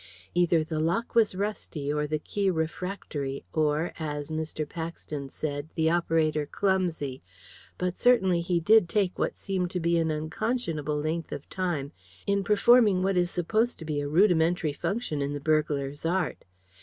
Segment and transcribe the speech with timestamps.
[0.33, 4.67] Either the lock was rusty or the key refractory, or, as Mr.
[4.67, 7.21] Paxton said, the operator clumsy,
[7.77, 11.91] but certainly he did take what seemed to be an unconscionable length of time
[12.25, 16.45] in performing what is supposed to be a rudimentary function in the burglar's art.